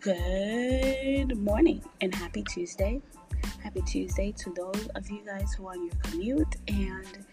[0.00, 3.02] Good morning and happy Tuesday.
[3.62, 6.56] Happy Tuesday to those of you guys who are on your commute.
[6.68, 7.26] And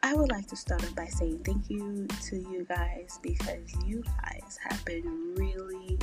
[0.00, 4.04] I would like to start off by saying thank you to you guys because you
[4.22, 5.98] guys have been really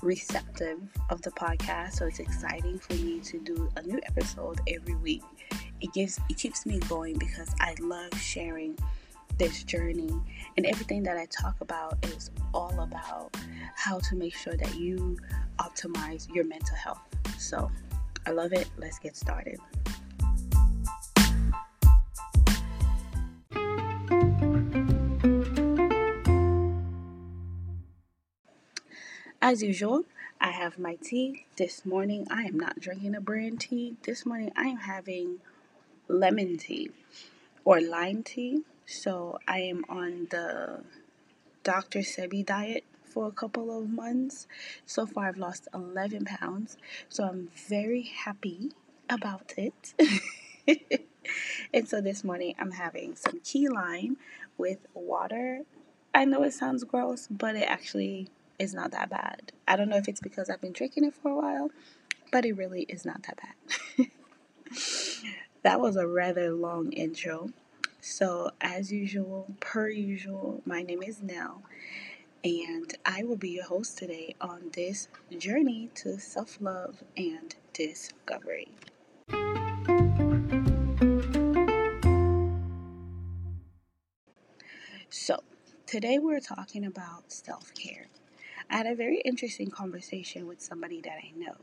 [0.00, 0.80] receptive
[1.10, 1.96] of the podcast.
[1.96, 5.22] So it's exciting for me to do a new episode every week.
[5.82, 8.78] It gives it keeps me going because I love sharing
[9.38, 10.10] this journey
[10.56, 13.36] and everything that I talk about is all about
[13.74, 15.16] how to make sure that you
[15.58, 17.00] optimize your mental health.
[17.38, 17.70] So,
[18.26, 18.68] I love it.
[18.76, 19.58] Let's get started.
[29.44, 30.04] As usual,
[30.40, 31.46] I have my tea.
[31.56, 33.96] This morning, I am not drinking a brand tea.
[34.04, 35.40] This morning, I am having
[36.06, 36.90] lemon tea
[37.64, 38.62] or lime tea.
[38.86, 40.82] So I am on the
[41.62, 42.00] Dr.
[42.00, 44.46] Sebi diet for a couple of months.
[44.86, 46.76] So far, I've lost 11 pounds.
[47.08, 48.72] So I'm very happy
[49.08, 49.94] about it.
[51.74, 54.16] and so this morning, I'm having some key lime
[54.58, 55.60] with water.
[56.14, 59.52] I know it sounds gross, but it actually is not that bad.
[59.66, 61.70] I don't know if it's because I've been drinking it for a while,
[62.30, 64.06] but it really is not that bad.
[65.62, 67.50] that was a rather long intro.
[68.04, 71.62] So, as usual, per usual, my name is Nelle,
[72.42, 75.06] and I will be your host today on this
[75.38, 78.72] journey to self love and discovery.
[85.08, 85.44] So,
[85.86, 88.08] today we're talking about self care.
[88.68, 91.54] I had a very interesting conversation with somebody that I know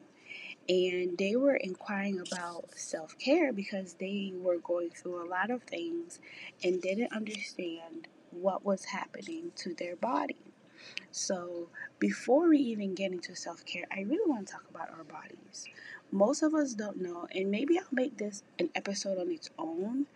[0.68, 5.64] and they were inquiring about self care because they were going through a lot of
[5.64, 6.20] things
[6.64, 10.38] and didn't understand what was happening to their body.
[11.12, 11.68] So,
[12.00, 15.66] before we even get into self care, I really want to talk about our bodies.
[16.12, 20.08] Most of us don't know, and maybe I'll make this an episode on its own,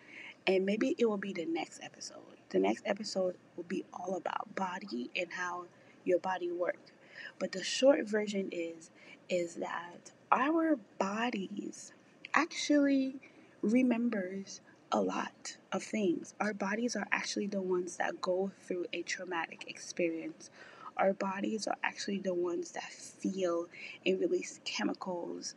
[0.47, 2.37] and maybe it will be the next episode.
[2.49, 5.65] The next episode will be all about body and how
[6.05, 6.91] your body works.
[7.39, 8.91] But the short version is
[9.29, 11.93] is that our bodies
[12.33, 13.15] actually
[13.61, 14.61] remembers
[14.91, 16.33] a lot of things.
[16.39, 20.49] Our bodies are actually the ones that go through a traumatic experience.
[20.97, 23.67] Our bodies are actually the ones that feel
[24.05, 25.53] and release chemicals.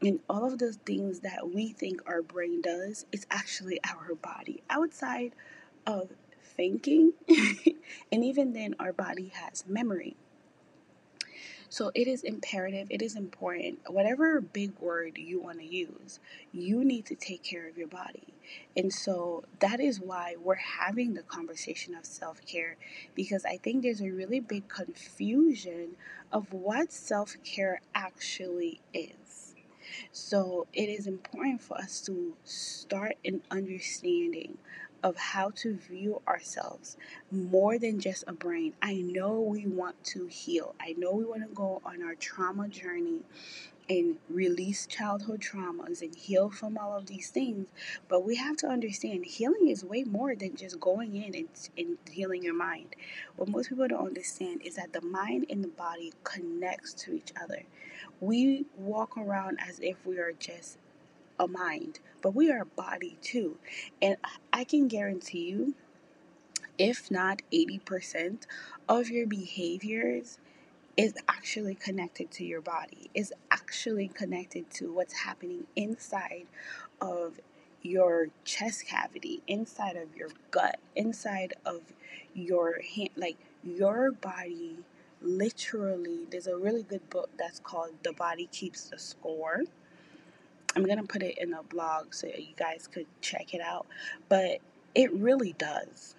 [0.00, 4.62] And all of those things that we think our brain does is actually our body.
[4.70, 5.32] Outside
[5.86, 6.10] of
[6.42, 7.14] thinking,
[8.12, 10.16] and even then, our body has memory.
[11.70, 16.18] So it is imperative, it is important, whatever big word you want to use,
[16.52, 18.34] you need to take care of your body.
[18.76, 22.76] And so that is why we're having the conversation of self care
[23.14, 25.90] because I think there's a really big confusion
[26.32, 29.54] of what self care actually is.
[30.12, 34.58] So it is important for us to start an understanding
[35.02, 36.96] of how to view ourselves
[37.30, 38.74] more than just a brain.
[38.82, 40.74] I know we want to heal.
[40.80, 43.20] I know we want to go on our trauma journey
[43.90, 47.66] and release childhood traumas and heal from all of these things.
[48.08, 51.98] But we have to understand healing is way more than just going in and, and
[52.08, 52.94] healing your mind.
[53.36, 57.32] What most people don't understand is that the mind and the body connects to each
[57.42, 57.64] other.
[58.20, 60.78] We walk around as if we are just
[61.40, 63.58] a mind, but we are a body too.
[64.02, 64.18] And
[64.52, 65.74] I can guarantee you,
[66.78, 68.44] if not 80%
[68.88, 70.38] of your behaviors
[70.96, 76.46] is actually connected to your body, is actually connected to what's happening inside
[77.00, 77.40] of
[77.82, 81.80] your chest cavity, inside of your gut, inside of
[82.34, 84.78] your hand, like your body
[85.22, 89.62] literally there's a really good book that's called The Body Keeps the Score
[90.76, 93.86] I'm going to put it in a blog so you guys could check it out.
[94.28, 94.58] But
[94.94, 96.14] it really does.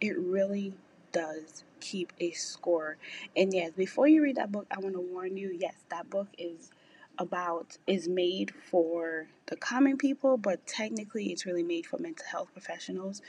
[0.00, 0.74] It really
[1.12, 2.96] does keep a score.
[3.36, 6.28] And yes, before you read that book, I want to warn you yes, that book
[6.38, 6.70] is
[7.18, 12.48] about is made for the common people, but technically it's really made for mental health
[12.52, 13.22] professionals.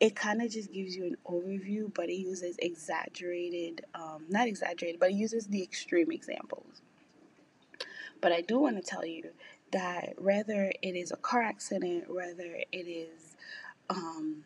[0.00, 5.00] It kind of just gives you an overview, but it uses exaggerated, um, not exaggerated,
[5.00, 6.82] but it uses the extreme examples.
[8.20, 9.30] But I do want to tell you
[9.72, 13.36] that whether it is a car accident, whether it is
[13.90, 14.44] um,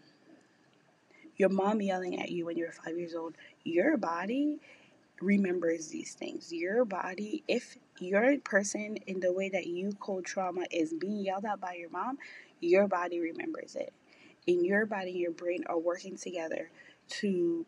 [1.36, 3.34] your mom yelling at you when you're five years old,
[3.64, 4.58] your body
[5.20, 6.52] remembers these things.
[6.52, 11.44] Your body, if your person in the way that you code trauma is being yelled
[11.44, 12.18] at by your mom,
[12.60, 13.92] your body remembers it.
[14.48, 16.70] And your body and your brain are working together
[17.08, 17.66] to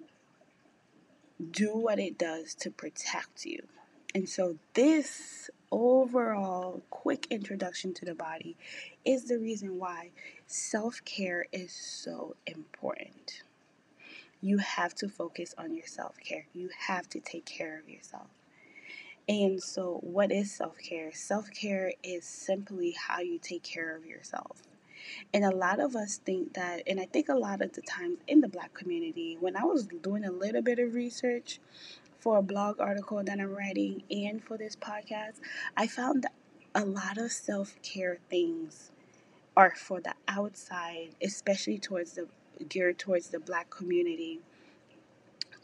[1.50, 3.66] do what it does to protect you.
[4.14, 8.56] And so, this overall quick introduction to the body
[9.04, 10.10] is the reason why
[10.46, 13.42] self care is so important.
[14.40, 18.28] You have to focus on your self care, you have to take care of yourself.
[19.28, 21.10] And so, what is self care?
[21.12, 24.62] Self care is simply how you take care of yourself.
[25.32, 28.18] And a lot of us think that, and I think a lot of the times
[28.28, 31.58] in the black community, when I was doing a little bit of research
[32.22, 35.40] for a blog article that I'm writing and for this podcast,
[35.76, 36.32] I found that
[36.74, 38.92] a lot of self care things
[39.56, 42.28] are for the outside, especially towards the
[42.68, 44.40] geared towards the black community,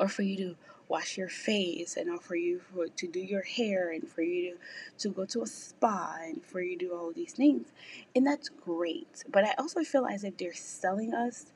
[0.01, 0.57] or for you to
[0.89, 4.55] wash your face and or for you for, to do your hair and for you
[4.99, 7.69] to, to go to a spa and for you to do all these things.
[8.17, 11.47] And that's great but i also feel as if they're selling us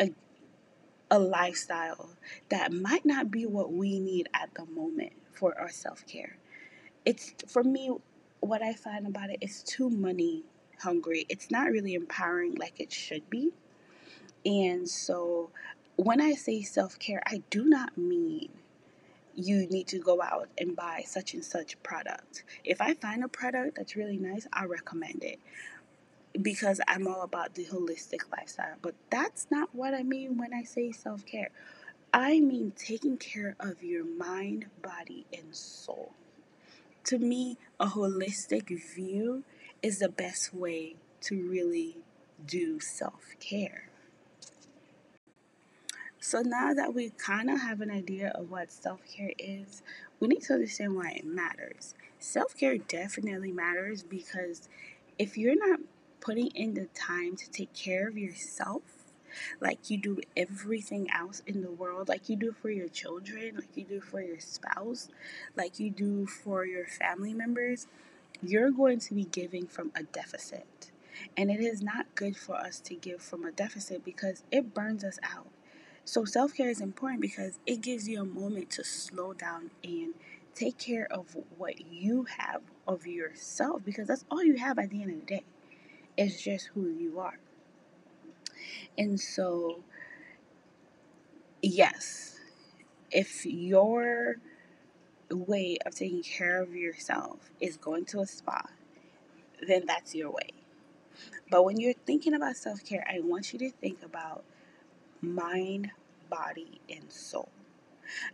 [0.00, 0.12] a,
[1.10, 2.10] a lifestyle
[2.48, 6.36] that might not be what we need at the moment for our self-care.
[7.04, 7.90] It's for me
[8.40, 10.44] what i find about it is too money
[10.78, 11.26] hungry.
[11.28, 13.50] It's not really empowering like it should be.
[14.44, 15.50] And so
[15.96, 18.48] when I say self care, I do not mean
[19.34, 22.44] you need to go out and buy such and such product.
[22.64, 25.38] If I find a product that's really nice, I recommend it
[26.40, 28.76] because I'm all about the holistic lifestyle.
[28.82, 31.50] But that's not what I mean when I say self care.
[32.12, 36.12] I mean taking care of your mind, body, and soul.
[37.04, 39.44] To me, a holistic view
[39.82, 41.98] is the best way to really
[42.46, 43.90] do self care.
[46.22, 49.82] So now that we kind of have an idea of what self care is,
[50.20, 51.94] we need to understand why it matters.
[52.18, 54.68] Self care definitely matters because
[55.18, 55.80] if you're not
[56.20, 58.82] putting in the time to take care of yourself,
[59.60, 63.76] like you do everything else in the world, like you do for your children, like
[63.76, 65.08] you do for your spouse,
[65.56, 67.86] like you do for your family members,
[68.42, 70.90] you're going to be giving from a deficit.
[71.36, 75.04] And it is not good for us to give from a deficit because it burns
[75.04, 75.46] us out.
[76.04, 80.14] So, self care is important because it gives you a moment to slow down and
[80.54, 85.02] take care of what you have of yourself because that's all you have at the
[85.02, 85.44] end of the day.
[86.20, 87.38] It's just who you are.
[88.98, 89.84] And so,
[91.62, 92.38] yes,
[93.10, 94.36] if your
[95.30, 98.62] way of taking care of yourself is going to a spa,
[99.66, 100.50] then that's your way.
[101.50, 104.44] But when you're thinking about self care, I want you to think about
[105.22, 105.92] mind,
[106.30, 107.50] body, and soul.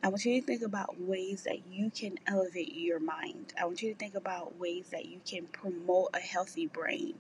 [0.03, 3.55] I want you to think about ways that you can elevate your mind.
[3.61, 7.15] I want you to think about ways that you can promote a healthy brain.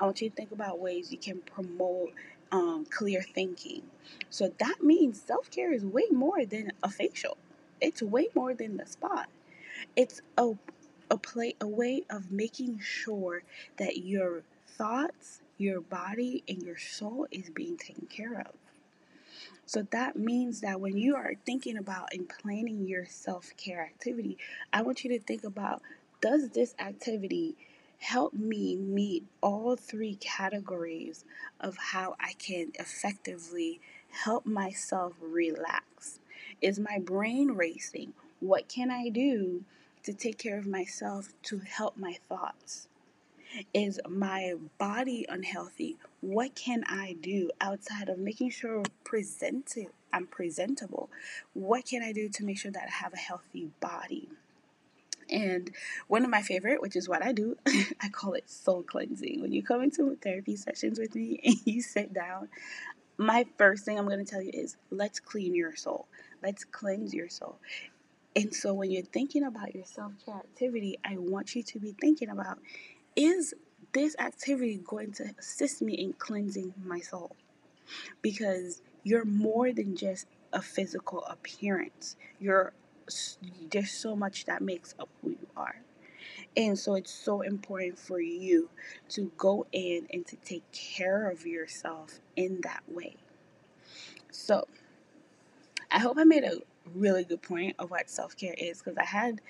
[0.00, 2.12] I want you to think about ways you can promote
[2.52, 3.82] um, clear thinking.
[4.30, 7.36] So that means self care is way more than a facial.
[7.80, 9.26] It's way more than the spa.
[9.96, 10.54] It's a
[11.10, 13.42] a play a way of making sure
[13.78, 18.67] that your thoughts, your body, and your soul is being taken care of.
[19.66, 24.38] So that means that when you are thinking about and planning your self care activity,
[24.72, 25.82] I want you to think about
[26.20, 27.56] does this activity
[28.00, 31.24] help me meet all three categories
[31.60, 33.80] of how I can effectively
[34.10, 36.20] help myself relax?
[36.60, 38.14] Is my brain racing?
[38.40, 39.64] What can I do
[40.04, 42.88] to take care of myself to help my thoughts?
[43.72, 45.96] Is my body unhealthy?
[46.20, 48.82] What can I do outside of making sure
[50.12, 51.10] I'm presentable?
[51.54, 54.28] What can I do to make sure that I have a healthy body?
[55.30, 55.70] And
[56.06, 57.56] one of my favorite, which is what I do,
[58.00, 59.40] I call it soul cleansing.
[59.40, 62.48] When you come into therapy sessions with me and you sit down,
[63.18, 66.06] my first thing I'm going to tell you is let's clean your soul.
[66.42, 67.58] Let's cleanse your soul.
[68.36, 71.94] And so when you're thinking about your self care activity, I want you to be
[72.00, 72.58] thinking about
[73.18, 73.52] is
[73.92, 77.34] this activity going to assist me in cleansing my soul?
[78.22, 82.16] Because you're more than just a physical appearance.
[82.40, 82.72] You're
[83.70, 85.80] there's so much that makes up who you are.
[86.56, 88.68] And so it's so important for you
[89.10, 93.16] to go in and to take care of yourself in that way.
[94.30, 94.68] So,
[95.90, 96.58] I hope I made a
[96.94, 99.40] really good point of what self care is because I had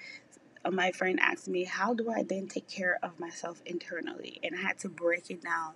[0.70, 4.40] my friend asked me, How do I then take care of myself internally?
[4.42, 5.74] And I had to break it down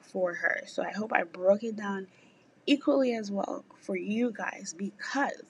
[0.00, 0.62] for her.
[0.66, 2.08] So I hope I broke it down
[2.66, 5.42] equally as well for you guys because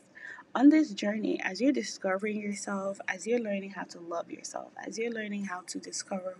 [0.54, 4.99] on this journey, as you're discovering yourself, as you're learning how to love yourself, as
[4.99, 6.37] you're learning how to discover,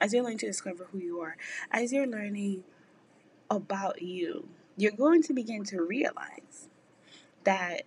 [0.00, 1.36] as you're learning to discover who you are,
[1.70, 2.64] as you're learning
[3.50, 6.68] about you, you're going to begin to realize
[7.44, 7.82] that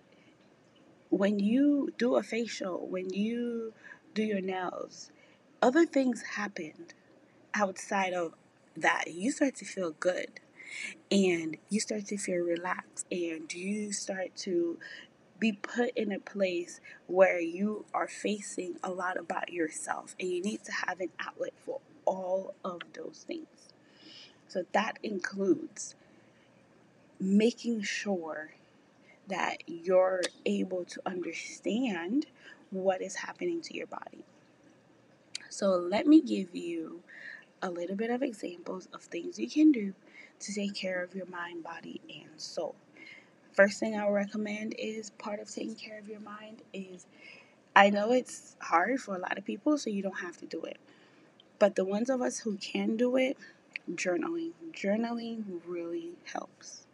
[1.12, 3.74] when you do a facial, when you
[4.14, 5.12] do your nails,
[5.60, 6.94] other things happened
[7.52, 8.32] outside of
[8.78, 9.12] that.
[9.12, 10.40] You start to feel good
[11.10, 14.78] and you start to feel relaxed and you start to
[15.38, 20.40] be put in a place where you are facing a lot about yourself and you
[20.40, 23.74] need to have an outlet for all of those things.
[24.48, 25.94] So that includes
[27.20, 28.52] making sure
[29.28, 32.26] that you're able to understand
[32.70, 34.24] what is happening to your body.
[35.48, 37.02] So let me give you
[37.60, 39.94] a little bit of examples of things you can do
[40.40, 42.74] to take care of your mind, body, and soul.
[43.52, 47.06] First thing I would recommend is part of taking care of your mind is
[47.76, 50.62] I know it's hard for a lot of people, so you don't have to do
[50.62, 50.78] it.
[51.58, 53.36] But the ones of us who can do it,
[53.90, 54.52] journaling.
[54.72, 56.86] Journaling really helps.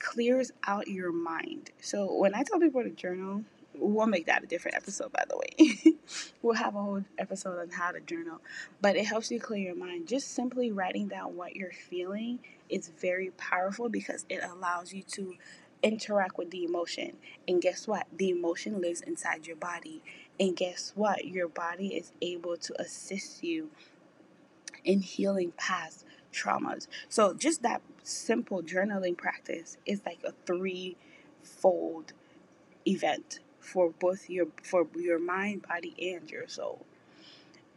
[0.00, 1.70] Clears out your mind.
[1.80, 5.36] So when I tell people to journal, we'll make that a different episode by the
[5.36, 5.94] way.
[6.42, 8.40] We'll have a whole episode on how to journal
[8.80, 10.08] but it helps you clear your mind.
[10.08, 12.38] Just simply writing down what you're feeling
[12.68, 15.34] is very powerful because it allows you to
[15.82, 17.14] interact with the emotion.
[17.46, 18.06] And guess what?
[18.16, 20.02] The emotion lives inside your body.
[20.40, 21.26] And guess what?
[21.26, 23.70] Your body is able to assist you
[24.84, 30.96] in healing past traumas so just that simple journaling practice is like a three
[31.42, 32.12] fold
[32.86, 36.86] event for both your for your mind, body, and your soul.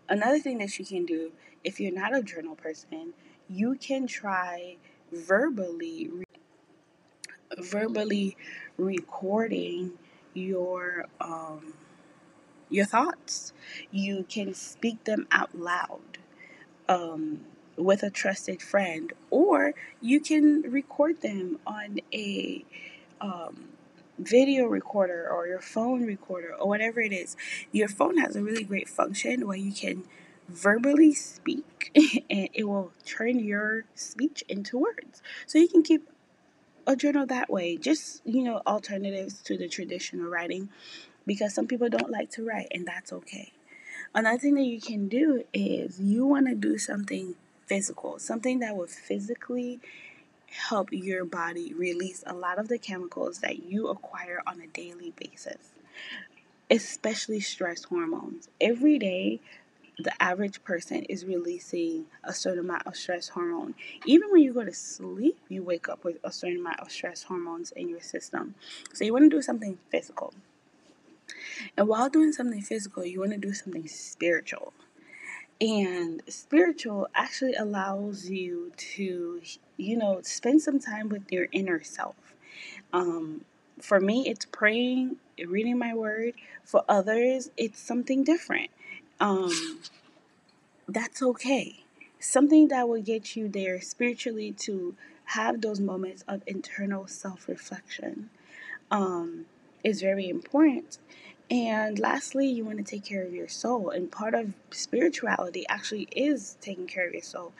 [0.10, 1.32] Another thing that you can do
[1.64, 3.14] if you're not a journal person,
[3.50, 4.78] you can try
[5.12, 6.10] verbally
[7.60, 8.38] verbally
[8.78, 9.94] recording
[10.34, 11.74] your um,
[12.70, 13.54] your thoughts.
[13.92, 16.20] You can speak them out loud
[16.88, 17.42] um,
[17.78, 22.66] with a trusted friend, or you can record them on a
[23.20, 23.70] um,
[24.18, 27.36] video recorder or your phone recorder or whatever it is.
[27.72, 30.04] Your phone has a really great function where you can
[30.48, 31.92] verbally speak
[32.30, 35.22] and it will turn your speech into words.
[35.48, 36.10] So you can keep
[36.86, 37.78] a journal that way.
[37.78, 40.70] Just, you know, alternatives to the traditional writing
[41.26, 43.54] because some people don't like to write and that's okay.
[44.14, 47.36] Another thing that you can do is you want to do something
[47.72, 49.80] physical, something that will physically
[50.68, 55.14] help your body release a lot of the chemicals that you acquire on a daily
[55.16, 55.72] basis,
[56.70, 58.50] especially stress hormones.
[58.60, 59.40] Every day,
[59.98, 63.74] the average person is releasing a certain amount of stress hormone.
[64.06, 67.24] Even when you go to sleep, you wake up with a certain amount of stress
[67.24, 68.54] hormones in your system.
[68.92, 70.34] So you want to do something physical.
[71.78, 74.74] And while doing something physical, you want to do something spiritual.
[75.62, 79.42] And spiritual actually allows you to,
[79.78, 82.16] you know, spend some time with your inner self.
[82.94, 83.46] Um,
[83.80, 86.36] for me, it's praying, reading my word.
[86.64, 88.72] For others, it's something different.
[89.20, 89.52] Um,
[90.88, 91.84] that's okay.
[92.20, 98.30] Something that will get you there spiritually to have those moments of internal self reflection
[98.92, 99.46] um,
[99.84, 101.00] is very important.
[101.52, 103.90] And lastly, you want to take care of your soul.
[103.90, 107.52] And part of spirituality actually is taking care of your soul.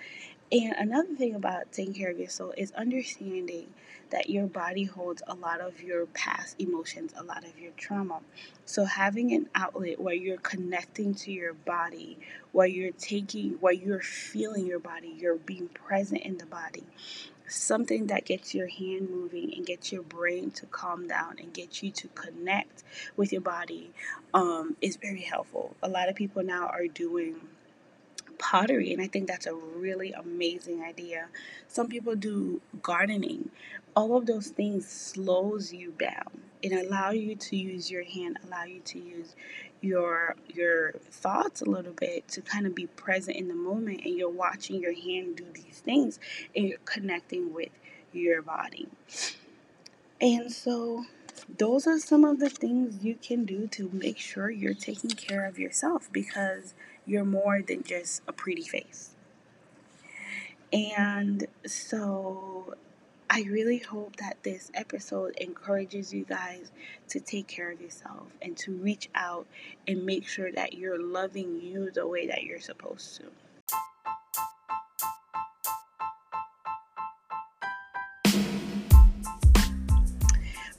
[0.50, 3.68] And another thing about taking care of your soul is understanding
[4.10, 8.22] that your body holds a lot of your past emotions, a lot of your trauma.
[8.66, 12.18] So having an outlet where you're connecting to your body,
[12.54, 16.86] where you're taking, where you're feeling your body, you're being present in the body,
[17.52, 21.84] something that gets your hand moving and gets your brain to calm down and get
[21.84, 22.84] you to connect
[23.18, 23.92] with your body
[24.34, 25.76] um, is very helpful.
[25.84, 27.36] A lot of people now are doing
[28.38, 31.28] pottery and I think that's a really amazing idea.
[31.68, 33.52] Some people do gardening.
[33.96, 38.64] All of those things slows you down and allow you to use your hand, allow
[38.64, 39.36] you to use
[39.82, 44.16] your your thoughts a little bit to kind of be present in the moment and
[44.16, 46.20] you're watching your hand do these things
[46.56, 47.70] and you're connecting with
[48.14, 48.88] your body.
[50.20, 51.06] And so
[51.58, 55.46] those are some of the things you can do to make sure you're taking care
[55.48, 56.74] of yourself because
[57.06, 59.16] you're more than just a pretty face.
[60.72, 62.76] And so
[63.34, 66.74] I really hope that this episode encourages you guys
[67.08, 69.48] to take care of yourself and to reach out
[69.88, 73.28] and make sure that you're loving you the way that you're supposed to.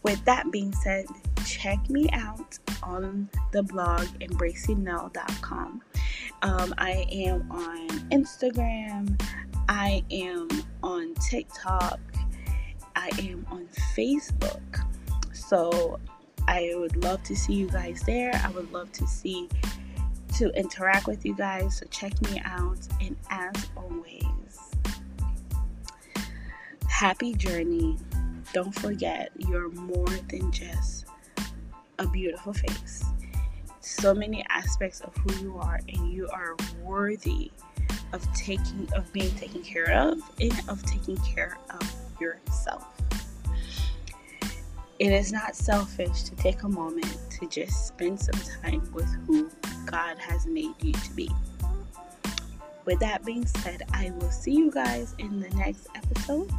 [0.02, 1.06] With that being said,
[1.46, 5.80] check me out on the blog embracingnelle.com.
[6.42, 9.18] Um, I am on Instagram,
[9.70, 10.48] I am
[10.82, 11.98] on TikTok,
[12.96, 14.60] I am on Facebook.
[15.32, 15.98] So
[16.48, 18.32] I would love to see you guys there.
[18.44, 19.48] I would love to see
[20.34, 21.78] to interact with you guys.
[21.78, 22.78] So check me out.
[23.00, 24.76] And as always,
[26.88, 27.98] happy journey.
[28.52, 31.06] Don't forget, you're more than just
[31.98, 33.04] a beautiful face.
[33.80, 37.50] So many aspects of who you are, and you are worthy
[38.12, 42.86] of taking of being taken care of and of taking care of yourself.
[44.98, 49.50] It is not selfish to take a moment to just spend some time with who
[49.84, 51.30] God has made you to be.
[52.84, 56.50] With that being said, I will see you guys in the next episode.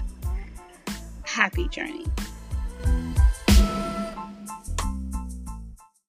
[1.24, 2.05] Happy journey.